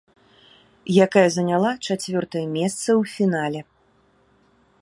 Якая 1.05 1.25
заняла 1.35 1.71
чацвёртае 1.87 2.43
месца 2.57 2.81
ў 2.81 3.01
фінале. 3.15 3.61